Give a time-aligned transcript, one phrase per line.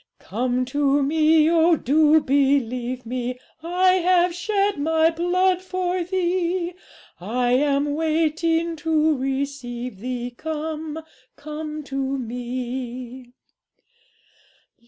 [0.17, 3.37] '"Come to Me oh, do believe Me!
[3.61, 6.73] I have shed My blood for thee;
[7.19, 11.03] I am waiting to receive thee, Come,
[11.35, 13.33] come to Me."